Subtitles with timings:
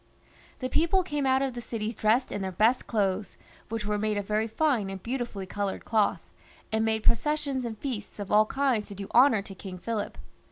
[0.61, 3.37] The people came out of the cities dressed in their best clothes,
[3.69, 6.27] which were made of very fine and beautifully coloured cloth,
[6.71, 10.17] and made processions and feasts of aU kinds to do honour to King Philip.